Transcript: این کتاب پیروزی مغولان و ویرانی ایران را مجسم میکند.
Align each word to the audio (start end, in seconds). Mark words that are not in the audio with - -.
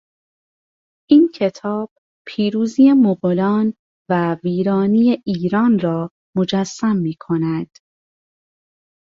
این 1.09 1.29
کتاب 1.35 1.89
پیروزی 2.27 2.93
مغولان 2.93 3.73
و 4.09 4.37
ویرانی 4.43 5.23
ایران 5.25 5.79
را 5.79 6.09
مجسم 6.37 6.95
میکند. 6.95 7.77